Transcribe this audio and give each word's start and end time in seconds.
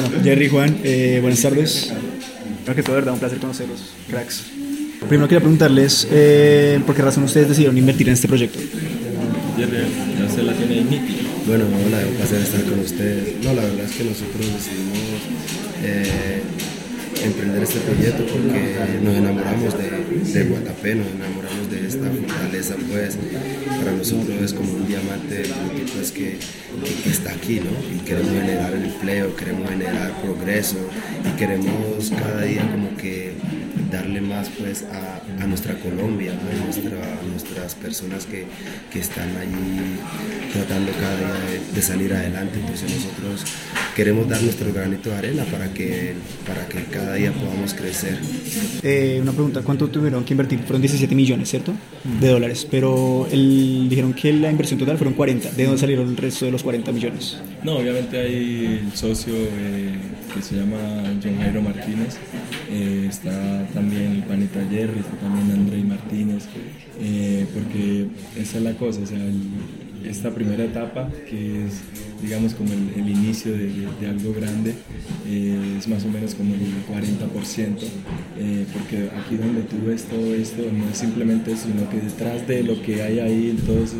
Bueno, 0.00 0.24
Jerry, 0.24 0.48
Juan, 0.48 0.78
eh, 0.82 1.18
buenas 1.20 1.42
tardes. 1.42 1.92
Creo 2.64 2.74
que 2.74 2.82
todo, 2.82 2.94
verdad, 2.94 3.12
un 3.12 3.20
placer 3.20 3.38
conocerlos, 3.38 3.92
cracks. 4.08 4.44
Primero 5.08 5.28
quería 5.28 5.40
preguntarles 5.40 6.06
eh, 6.10 6.80
por 6.86 6.94
qué 6.94 7.02
razón 7.02 7.24
ustedes 7.24 7.48
decidieron 7.48 7.76
invertir 7.76 8.08
en 8.08 8.14
este 8.14 8.28
proyecto. 8.28 8.58
Jerry, 9.56 9.76
ya 10.18 10.34
se 10.34 10.42
la 10.42 10.54
tiene 10.54 10.74
ahí 10.74 10.84
nítida. 10.84 11.28
Bueno, 11.46 11.64
hola, 11.86 11.98
un 12.08 12.14
placer 12.14 12.40
estar 12.40 12.62
con 12.62 12.80
ustedes. 12.80 13.34
No, 13.42 13.52
la 13.52 13.62
verdad 13.62 13.84
es 13.84 13.92
que 13.92 14.04
nosotros 14.04 14.46
decidimos 14.46 15.20
eh, 15.82 16.42
emprender 17.24 17.62
este 17.62 17.80
proyecto 17.80 18.24
porque 18.26 18.76
nos 19.02 19.16
enamoramos 19.16 19.74
de, 19.76 20.32
de 20.32 20.44
Guatapé, 20.44 20.94
nos 20.94 21.06
enamoramos 21.08 21.70
de 21.70 21.86
esta 21.86 22.10
fortaleza, 22.10 22.74
pues 22.90 23.18
para 23.78 23.92
nosotros 23.92 24.40
es 24.42 24.52
como 24.52 24.72
un 24.72 24.86
diamante 24.86 25.42
pues, 25.94 26.12
que, 26.12 26.38
que, 26.84 27.02
que, 27.02 27.10
está 27.10 27.32
aquí, 27.32 27.60
¿no? 27.60 27.70
Y 27.94 27.98
queremos 28.04 28.32
generar 28.32 28.74
empleo, 28.74 29.36
queremos 29.36 29.68
generar 29.68 30.12
progreso 30.22 30.78
y 31.24 31.36
queremos 31.38 32.10
cada 32.10 32.42
día 32.42 32.70
como 32.70 32.96
que 32.96 33.34
darle 33.90 34.20
más 34.20 34.48
pues 34.50 34.84
a, 34.84 35.20
a 35.42 35.46
nuestra 35.46 35.74
Colombia, 35.74 36.32
¿no? 36.32 36.50
a, 36.50 36.64
nuestra, 36.64 36.96
a, 36.96 37.26
nuestras 37.26 37.74
personas 37.74 38.26
que, 38.26 38.46
que, 38.92 39.00
están 39.00 39.36
allí 39.36 39.98
tratando 40.52 40.92
cada 40.92 41.16
día 41.16 41.50
de, 41.50 41.74
de, 41.74 41.82
salir 41.82 42.12
adelante. 42.12 42.58
Entonces 42.60 42.90
nosotros 42.94 43.44
queremos 43.94 44.28
dar 44.28 44.42
nuestro 44.42 44.72
granito 44.72 45.10
de 45.10 45.16
arena 45.16 45.44
para 45.44 45.72
que, 45.72 46.14
para 46.46 46.66
que 46.68 46.84
cada 46.84 47.14
día 47.14 47.32
podamos 47.32 47.74
crecer. 47.74 48.18
Eh, 48.82 49.18
una 49.20 49.32
pregunta, 49.32 49.62
¿cuánto 49.62 49.88
tuvieron 49.88 50.24
que 50.24 50.34
invertir? 50.34 50.60
Fueron 50.60 50.82
17 50.82 51.14
millones, 51.14 51.50
¿cierto? 51.50 51.72
De 52.20 52.28
dólares, 52.28 52.66
pero 52.70 53.26
el, 53.30 53.88
dijeron 53.88 54.12
que 54.12 54.32
la 54.32 54.50
inversión 54.50 54.78
total 54.78 54.96
fueron 54.96 55.14
40. 55.14 55.50
¿De 55.52 55.64
dónde 55.64 55.78
salieron 55.78 56.08
el 56.08 56.16
resto 56.16 56.44
de 56.46 56.52
los 56.52 56.62
40 56.62 56.92
millones? 56.92 57.38
No, 57.62 57.76
obviamente 57.76 58.18
hay 58.18 58.80
el 58.82 58.96
socio 58.96 59.34
eh, 59.34 59.94
que 60.34 60.42
se 60.42 60.56
llama 60.56 60.78
John 61.22 61.36
Jairo 61.38 61.62
Martínez, 61.62 62.16
eh, 62.70 63.06
está 63.08 63.66
también 63.80 64.12
el 64.12 64.22
panita 64.24 64.60
Jerry, 64.70 65.00
está 65.00 65.16
también 65.16 65.50
Andrei 65.52 65.82
Martínez, 65.82 66.44
eh, 67.00 67.46
porque 67.54 68.08
esa 68.38 68.58
es 68.58 68.62
la 68.62 68.74
cosa, 68.74 69.00
o 69.00 69.06
sea, 69.06 69.16
el, 69.16 69.40
esta 70.04 70.30
primera 70.30 70.64
etapa, 70.64 71.08
que 71.28 71.64
es, 71.64 71.80
digamos, 72.22 72.52
como 72.52 72.70
el, 72.72 73.00
el 73.00 73.08
inicio 73.08 73.52
de, 73.52 73.68
de, 73.68 73.88
de, 74.00 74.06
algo 74.06 74.34
grande, 74.34 74.74
eh, 75.26 75.76
es 75.78 75.88
más 75.88 76.04
o 76.04 76.08
menos 76.08 76.34
como 76.34 76.54
el 76.54 76.60
40%, 76.60 77.76
eh, 78.38 78.66
porque 78.72 79.08
aquí 79.18 79.36
donde 79.36 79.62
tú 79.62 79.76
ves 79.86 80.04
todo 80.04 80.34
esto, 80.34 80.62
no 80.70 80.90
es 80.90 80.98
simplemente 80.98 81.52
eso, 81.52 81.68
sino 81.68 81.88
que 81.88 82.00
detrás 82.00 82.46
de 82.46 82.62
lo 82.62 82.82
que 82.82 83.02
hay 83.02 83.18
ahí, 83.20 83.50
en 83.50 83.56
todas 83.58 83.94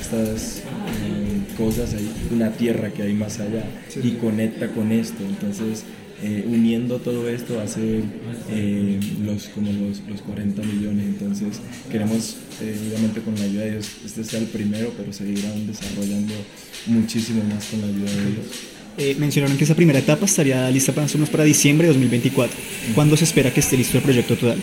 estas 0.00 0.58
eh, 0.58 1.56
cosas, 1.56 1.94
hay 1.94 2.08
una 2.30 2.50
tierra 2.50 2.90
que 2.90 3.02
hay 3.02 3.14
más 3.14 3.40
allá 3.40 3.64
y 4.00 4.12
conecta 4.12 4.68
con 4.68 4.92
esto. 4.92 5.24
Entonces, 5.24 5.84
eh, 6.22 6.44
uniendo 6.46 6.98
todo 6.98 7.28
esto 7.28 7.60
hace 7.60 8.00
eh, 8.50 9.00
los, 9.24 9.48
como 9.48 9.72
los, 9.72 10.00
los, 10.08 10.22
40 10.22 10.62
millones. 10.62 11.06
Entonces 11.06 11.60
queremos, 11.90 12.36
eh, 12.60 12.76
obviamente 12.88 13.20
con 13.22 13.34
la 13.34 13.44
ayuda 13.44 13.64
de 13.64 13.70
Dios, 13.72 13.90
este 14.04 14.22
sea 14.22 14.38
el 14.38 14.46
primero, 14.46 14.92
pero 14.96 15.12
seguirán 15.12 15.66
desarrollando 15.66 16.34
muchísimo 16.86 17.42
más 17.44 17.64
con 17.66 17.80
la 17.80 17.88
ayuda 17.88 18.10
de 18.10 18.30
Dios. 18.30 19.18
Mencionaron 19.18 19.56
que 19.56 19.64
esa 19.64 19.74
primera 19.74 19.98
etapa 19.98 20.26
estaría 20.26 20.70
lista 20.70 20.92
para 20.92 21.08
para 21.08 21.44
diciembre 21.44 21.88
de 21.88 21.94
2024. 21.94 22.56
¿Cuándo 22.94 23.16
se 23.16 23.24
espera 23.24 23.52
que 23.52 23.60
esté 23.60 23.76
listo 23.76 23.96
el 23.96 24.04
proyecto 24.04 24.36
total? 24.36 24.58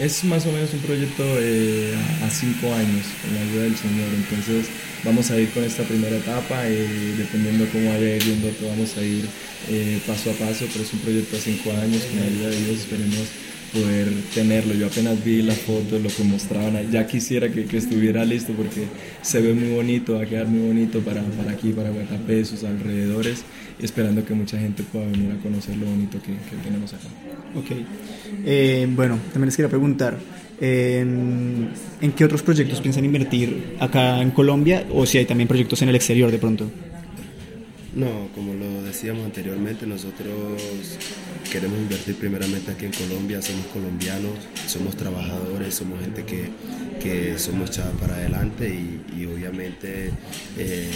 Es 0.00 0.24
más 0.24 0.46
o 0.46 0.52
menos 0.52 0.72
un 0.72 0.80
proyecto 0.80 1.22
eh, 1.40 1.94
a 2.24 2.30
cinco 2.30 2.72
años, 2.72 3.04
con 3.20 3.34
la 3.34 3.42
ayuda 3.42 3.64
del 3.64 3.76
Señor. 3.76 4.08
Entonces 4.16 4.64
vamos 5.04 5.30
a 5.30 5.38
ir 5.38 5.50
con 5.50 5.62
esta 5.62 5.82
primera 5.82 6.16
etapa, 6.16 6.66
eh, 6.66 7.14
dependiendo 7.18 7.66
cómo 7.70 7.90
vaya 7.90 8.16
yendo, 8.16 8.50
vamos 8.62 8.96
a 8.96 9.02
ir 9.02 9.28
eh, 9.68 10.00
paso 10.06 10.30
a 10.30 10.32
paso, 10.32 10.64
pero 10.72 10.86
es 10.86 10.92
un 10.94 11.00
proyecto 11.00 11.36
a 11.36 11.40
cinco 11.40 11.70
años, 11.72 12.02
con 12.04 12.18
la 12.18 12.24
ayuda 12.24 12.48
de 12.48 12.64
Dios 12.64 12.78
esperemos 12.80 13.28
poder 13.72 14.08
tenerlo. 14.34 14.74
Yo 14.74 14.86
apenas 14.86 15.22
vi 15.24 15.42
la 15.42 15.54
foto, 15.54 15.98
lo 15.98 16.08
que 16.08 16.24
mostraban, 16.24 16.90
ya 16.90 17.06
quisiera 17.06 17.48
que, 17.48 17.66
estuviera 17.76 18.24
listo 18.24 18.52
porque 18.52 18.84
se 19.22 19.40
ve 19.40 19.52
muy 19.54 19.70
bonito, 19.74 20.14
va 20.14 20.22
a 20.22 20.26
quedar 20.26 20.46
muy 20.46 20.66
bonito 20.68 21.00
para, 21.00 21.22
para 21.22 21.52
aquí, 21.52 21.72
para 21.72 21.90
Guatapé, 21.90 22.44
sus 22.44 22.64
alrededores, 22.64 23.44
esperando 23.80 24.24
que 24.24 24.34
mucha 24.34 24.58
gente 24.58 24.82
pueda 24.82 25.06
venir 25.06 25.32
a 25.32 25.42
conocer 25.42 25.76
lo 25.76 25.86
bonito 25.86 26.18
que, 26.22 26.32
tenemos 26.62 26.92
acá. 26.92 27.08
Ok, 27.54 27.66
eh, 28.44 28.86
bueno, 28.90 29.18
también 29.32 29.46
les 29.46 29.56
quería 29.56 29.68
preguntar, 29.68 30.18
¿en, 30.60 31.70
¿en 32.00 32.12
qué 32.12 32.24
otros 32.24 32.42
proyectos 32.42 32.80
piensan 32.80 33.04
invertir 33.04 33.76
acá 33.80 34.20
en 34.20 34.30
Colombia 34.30 34.86
o 34.92 35.06
si 35.06 35.18
hay 35.18 35.24
también 35.24 35.48
proyectos 35.48 35.82
en 35.82 35.88
el 35.88 35.96
exterior 35.96 36.30
de 36.30 36.38
pronto? 36.38 36.70
No, 37.94 38.28
como 38.36 38.54
lo 38.54 38.82
decíamos 38.84 39.24
anteriormente, 39.24 39.84
nosotros 39.84 40.62
queremos 41.50 41.76
invertir 41.76 42.14
primeramente 42.14 42.70
aquí 42.70 42.86
en 42.86 42.92
Colombia, 42.92 43.42
somos 43.42 43.66
colombianos, 43.66 44.34
somos 44.68 44.94
trabajadores, 44.94 45.74
somos 45.74 46.00
gente 46.00 46.24
que, 46.24 46.50
que 47.02 47.36
somos 47.36 47.70
echados 47.70 48.00
para 48.00 48.14
adelante 48.14 48.68
y, 48.68 49.20
y 49.20 49.26
obviamente 49.26 50.10
eh, 50.56 50.88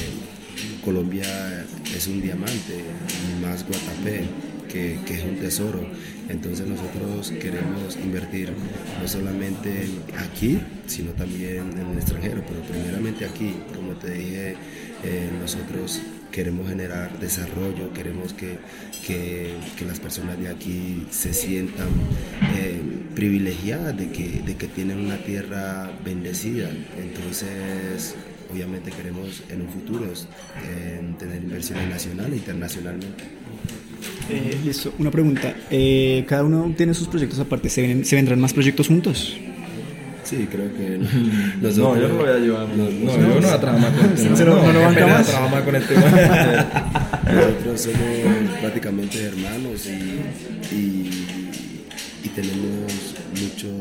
Colombia 0.84 1.66
es 1.96 2.06
un 2.06 2.22
diamante 2.22 2.84
más 3.42 3.66
Guatapé, 3.66 4.24
que, 4.68 5.00
que, 5.04 5.14
es 5.14 5.24
un 5.24 5.36
tesoro. 5.36 5.84
Entonces 6.28 6.64
nosotros 6.66 7.32
queremos 7.40 7.96
invertir 7.96 8.52
no 9.00 9.08
solamente 9.08 9.88
aquí, 10.16 10.60
sino 10.86 11.10
también 11.12 11.72
en 11.72 11.90
el 11.90 11.98
extranjero, 11.98 12.42
pero 12.46 12.60
primeramente 12.62 13.24
aquí, 13.24 13.56
como 13.74 13.92
te 13.94 14.12
dije, 14.12 14.56
eh, 15.02 15.30
nosotros 15.40 16.00
queremos 16.34 16.68
generar 16.68 17.16
desarrollo, 17.20 17.92
queremos 17.92 18.32
que, 18.32 18.58
que, 19.06 19.54
que, 19.78 19.84
las 19.84 20.00
personas 20.00 20.36
de 20.36 20.48
aquí 20.48 21.06
se 21.10 21.32
sientan 21.32 21.86
eh, 22.56 22.80
privilegiadas 23.14 23.96
de 23.96 24.10
que, 24.10 24.42
de 24.44 24.56
que 24.56 24.66
tienen 24.66 24.98
una 24.98 25.18
tierra 25.18 25.92
bendecida. 26.04 26.70
Entonces, 26.98 28.16
obviamente 28.52 28.90
queremos 28.90 29.44
en 29.48 29.60
un 29.60 29.68
futuro 29.68 30.06
tener 31.20 31.40
inversiones 31.40 31.88
nacionales 31.88 32.32
e 32.32 32.36
internacionalmente. 32.36 33.24
Eh, 34.28 34.58
listo, 34.64 34.92
una 34.98 35.12
pregunta. 35.12 35.54
Eh, 35.70 36.24
¿Cada 36.26 36.42
uno 36.42 36.74
tiene 36.76 36.94
sus 36.94 37.06
proyectos 37.06 37.38
aparte? 37.38 37.68
¿Se, 37.68 37.80
ven, 37.80 38.04
¿Se 38.04 38.16
vendrán 38.16 38.40
más 38.40 38.52
proyectos 38.52 38.88
juntos? 38.88 39.38
Sí, 40.24 40.48
creo 40.50 40.72
que 40.74 40.98
no. 40.98 41.68
Nosotros, 41.68 41.76
no, 41.76 42.00
yo 42.00 42.08
no 42.08 42.14
lo 42.14 42.20
voy 42.20 42.30
a 42.30 42.36
llevar. 42.38 42.68
No, 42.68 42.84
no, 42.84 42.90
no 42.90 43.12
yo 43.12 43.18
no 43.18 43.34
voy 43.34 43.44
a 43.44 43.60
trabajar 43.60 43.92
con 43.94 44.04
este 44.12 44.28
tema. 44.28 44.44
No, 44.44 44.62
no, 44.62 44.72
no 44.72 44.80
banca 44.80 45.06
más. 45.06 45.26
trabajar 45.26 45.64
con 45.64 45.76
este. 45.76 45.94
Nosotros 47.34 47.80
somos 47.80 48.58
prácticamente 48.60 49.22
hermanos 49.24 49.86
y, 49.86 50.74
y, 50.74 51.26
y 52.24 52.28
tenemos 52.28 52.92
muchos 53.40 53.72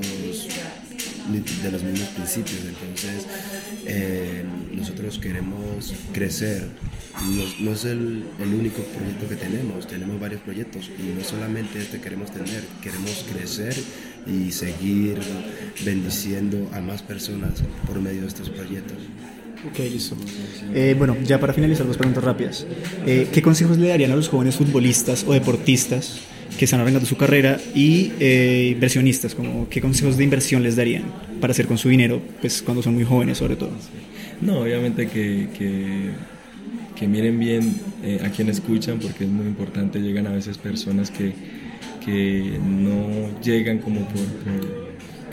de 1.42 1.72
los 1.72 1.84
mismos 1.84 2.10
principios. 2.10 2.60
Entonces, 2.68 3.28
eh, 3.86 4.44
nosotros 4.72 5.20
queremos 5.20 5.94
crecer. 6.12 6.68
No, 7.14 7.44
no 7.66 7.74
es 7.74 7.86
el, 7.86 8.24
el, 8.40 8.54
único 8.54 8.82
proyecto 8.82 9.30
que 9.30 9.36
tenemos, 9.36 9.88
tenemos 9.88 10.20
varios 10.20 10.42
proyectos 10.42 10.90
y 10.98 11.16
no 11.16 11.24
solamente 11.24 11.80
este 11.80 12.02
queremos 12.02 12.32
tener, 12.32 12.64
queremos 12.82 13.24
crecer 13.32 13.76
y 14.26 14.52
seguir 14.52 15.20
bendiciendo 15.86 16.70
a 16.74 16.82
más 16.82 17.04
personas 17.04 17.64
por 17.86 18.02
medio 18.02 18.22
de 18.22 18.28
estos 18.28 18.50
proyectos. 18.50 18.98
Ok, 19.70 19.80
listo. 19.80 20.18
Eh, 20.74 20.96
bueno, 20.98 21.16
ya 21.24 21.40
para 21.40 21.54
finalizar, 21.54 21.86
dos 21.88 21.98
preguntas 21.98 22.24
rápidas. 22.24 22.66
Eh, 23.06 23.30
¿Qué 23.32 23.42
consejos 23.42 23.78
le 23.78 23.90
darían 23.90 24.12
a 24.12 24.16
los 24.16 24.28
jóvenes 24.28 24.56
futbolistas 24.56 25.24
o 25.26 25.34
deportistas 25.34 26.20
que 26.58 26.66
están 26.66 26.80
arrancando 26.80 27.08
su 27.08 27.18
carrera 27.18 27.60
y 27.76 28.12
eh, 28.20 28.70
inversionistas? 28.74 29.36
Como, 29.36 29.68
¿Qué 29.70 29.82
consejos 29.82 30.18
de 30.18 30.24
inversión 30.24 30.64
les 30.64 30.76
darían 30.76 31.04
para 31.40 31.52
hacer 31.52 31.68
con 31.68 31.78
su 31.78 31.90
dinero 31.90 32.22
pues, 32.42 32.62
cuando 32.62 32.82
son 32.82 32.94
muy 32.94 33.04
jóvenes, 33.04 33.38
sobre 33.38 33.56
todo? 33.56 33.72
No, 34.42 34.60
obviamente 34.60 35.08
que, 35.08 35.48
que, 35.58 37.08
miren 37.08 37.38
bien 37.38 37.76
eh, 38.02 38.22
a 38.24 38.30
quien 38.30 38.48
escuchan, 38.48 38.98
porque 39.00 39.26
es 39.26 39.30
muy 39.30 39.46
importante. 39.46 40.00
Llegan 40.00 40.26
a 40.26 40.32
veces 40.32 40.58
personas 40.58 41.12
que, 41.12 41.34
que 42.06 42.58
no 42.66 43.42
llegan 43.42 43.80
como 43.80 44.08
por, 44.08 44.22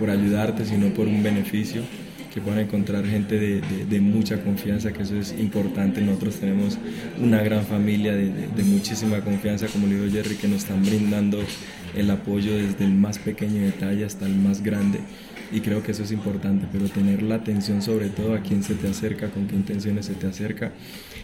por 0.00 0.10
ayudarte, 0.10 0.64
sino 0.64 0.88
por 0.88 1.06
un 1.06 1.22
beneficio 1.22 1.82
que 2.32 2.40
puedan 2.40 2.60
encontrar 2.60 3.04
gente 3.06 3.38
de, 3.38 3.60
de, 3.60 4.00
mucha 4.00 4.42
confianza, 4.42 4.92
que 4.92 5.02
eso 5.02 5.16
es 5.16 5.34
importante. 5.38 6.00
Nosotros 6.00 6.36
tenemos 6.36 6.78
una 7.20 7.42
gran 7.42 7.64
familia 7.64 8.14
de, 8.14 8.30
de, 8.30 8.62
muchísima 8.64 9.20
confianza, 9.20 9.66
como 9.66 9.86
le 9.86 9.96
digo 9.96 10.12
Jerry, 10.12 10.36
que 10.36 10.46
nos 10.46 10.58
están 10.58 10.82
brindando 10.82 11.42
el 11.96 12.10
apoyo 12.10 12.56
desde 12.56 12.84
el 12.84 12.92
más 12.92 13.18
pequeño 13.18 13.62
detalle 13.62 14.04
hasta 14.04 14.26
el 14.26 14.36
más 14.36 14.62
grande. 14.62 15.00
y 15.52 15.60
creo 15.60 15.82
que 15.82 15.90
eso 15.90 16.04
es 16.04 16.12
importante, 16.12 16.66
pero 16.72 16.88
tener 16.88 17.22
la 17.22 17.34
atención 17.34 17.82
sobre 17.82 18.08
todo 18.08 18.34
a 18.34 18.40
quién 18.40 18.62
se 18.62 18.74
te 18.76 18.86
acerca, 18.86 19.30
con 19.30 19.48
qué 19.48 19.56
intenciones 19.56 20.06
se 20.06 20.14
te 20.14 20.28
acerca 20.28 20.72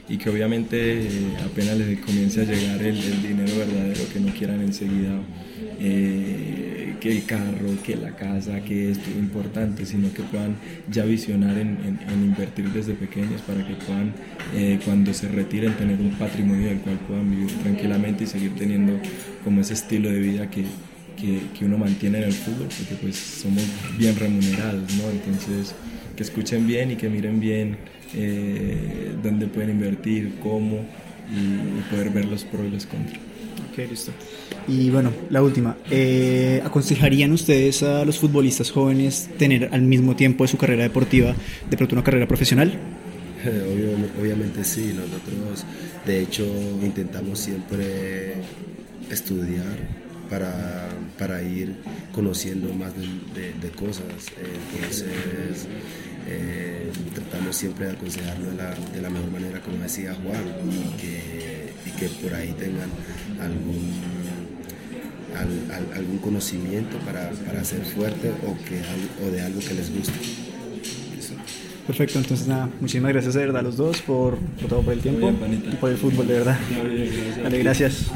y 0.09 0.19
que 0.19 0.31
obviamente 0.31 1.02
eh, 1.02 1.09
apenas 1.44 1.76
les 1.79 1.99
comience 2.00 2.41
a 2.41 2.44
llegar 2.44 2.82
el, 2.82 3.23
dinero 3.23 3.56
verdadero, 3.56 4.00
que 4.12 4.20
no 4.20 4.32
quieran 4.32 4.61
enseguida 4.61 5.20
eh, 5.81 6.75
que 7.01 7.13
el 7.13 7.25
carro, 7.25 7.71
que 7.85 7.97
la 7.97 8.13
casa, 8.17 8.61
que 8.61 8.91
esto 8.91 9.11
es 9.11 9.17
importante, 9.17 9.85
sino 9.87 10.13
que 10.13 10.23
puedan 10.23 10.57
ya 10.91 11.05
visionar 11.05 11.59
en, 11.59 11.79
invertir 12.23 12.71
desde 12.71 12.95
pequeños 12.95 13.41
para 13.43 13.67
que 13.67 13.75
puedan 13.75 14.13
eh, 14.55 14.79
cuando 14.85 15.13
se 15.15 15.29
retiren 15.29 15.75
tener 15.75 16.01
un 16.01 16.13
patrimonio 16.13 16.69
del 16.69 16.79
cual 16.79 16.99
puedan 17.07 17.31
vivir 17.31 17.53
tranquilamente 17.63 18.25
y 18.25 18.27
seguir 18.27 18.55
teniendo 18.55 18.99
como 19.45 19.61
ese 19.61 19.75
estilo 19.75 20.11
de 20.11 20.19
vida 20.19 20.51
que, 20.51 20.65
que, 21.17 21.65
uno 21.65 21.79
mantiene 21.79 22.19
en 22.19 22.25
el 22.25 22.33
fútbol, 22.33 22.69
porque 22.77 22.95
pues 23.01 23.17
somos 23.17 23.63
bien 23.99 24.17
remunerados, 24.17 24.95
¿no? 24.97 25.11
Entonces, 25.11 25.75
que 26.15 26.23
escuchen 26.23 26.67
bien 26.67 26.93
y 26.93 26.97
que 26.97 27.09
miren 27.09 27.41
bien 27.41 27.79
eh, 28.15 29.13
dónde 29.23 29.47
pueden 29.47 29.71
invertir, 29.71 30.35
cómo 30.43 30.85
y, 31.31 31.91
poder 31.91 32.11
ver 32.11 32.27
los 32.27 32.45
pros 32.45 32.67
y 32.67 32.71
los 32.71 32.87
contras. 32.87 33.21
Y 34.69 34.90
bueno, 34.90 35.12
la 35.31 35.43
última. 35.43 35.76
Eh, 35.90 36.61
¿Aconsejarían 36.64 37.32
ustedes 37.32 37.82
a 37.82 38.05
los 38.05 38.19
futbolistas 38.19 38.70
jóvenes 38.70 39.28
tener 39.38 39.69
al 39.73 39.82
mismo 39.82 40.17
tiempo 40.17 40.44
de 40.44 40.49
su 40.49 40.56
carrera 40.56 40.84
deportiva 40.84 41.34
de 41.69 41.76
pronto 41.76 41.94
una 41.94 42.05
carrera 42.05 42.26
profesional? 42.26 42.78
obviamente 44.20 44.64
sí, 44.64 44.93
nosotros 44.94 45.64
de 46.05 46.23
hecho 46.23 46.44
intentamos 46.82 47.38
siempre 47.38 48.34
estudiar 49.11 49.76
para, 50.28 50.88
para 51.19 51.43
ir 51.43 51.76
conociendo 52.12 52.73
más 52.75 52.93
de, 52.96 53.70
cosas. 53.70 54.05
Entonces, 54.75 55.67
eh, 56.26 56.90
tratamos 57.14 57.56
siempre 57.56 57.87
de 57.87 57.93
aconsejarlo 57.93 58.50
de 58.50 58.56
la, 58.56 58.75
de 58.75 59.02
la, 59.02 59.11
mejor 59.11 59.31
manera, 59.31 59.61
como 59.61 59.78
decía 59.78 60.14
Juan, 60.14 60.43
y 61.87 61.91
que 61.99 62.09
por 62.09 62.35
ahí 62.35 62.55
tengan 62.59 62.91
algún, 63.41 63.93
algún 65.94 66.19
conocimiento 66.19 66.99
para, 66.99 67.31
para, 67.31 67.65
ser 67.65 67.85
fuerte 67.85 68.31
o, 68.47 68.56
que, 68.65 68.81
o 69.25 69.31
de 69.31 69.41
algo 69.43 69.61
que 69.61 69.75
les 69.75 69.94
guste. 69.94 70.19
Perfecto, 71.87 72.19
entonces 72.19 72.49
nada, 72.49 72.69
muchísimas 72.81 73.12
gracias 73.12 73.35
de 73.35 73.41
verdad 73.41 73.61
a 73.61 73.62
los 73.62 73.77
dos 73.77 74.03
por, 74.03 74.37
por 74.37 74.69
todo 74.69 74.83
por 74.83 74.93
el 74.93 75.00
tiempo 75.00 75.31
y 75.31 75.77
por 75.77 75.91
el 75.91 75.97
fútbol, 75.97 76.27
de 76.27 76.35
verdad. 76.35 76.59
Vale, 77.44 77.59
gracias. 77.61 78.11